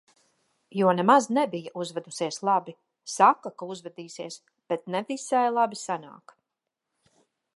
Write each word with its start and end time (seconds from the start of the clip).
Jo 0.77 0.93
nemaz 0.99 1.27
nebija 1.37 1.73
uzvedusies 1.81 2.39
labi. 2.49 2.73
Saka, 3.17 3.53
ka 3.61 3.69
uzvedīsies, 3.75 4.37
bet 4.73 4.89
ne 4.95 5.05
visai 5.13 5.45
labi 5.59 5.81
sanāk. 5.85 6.37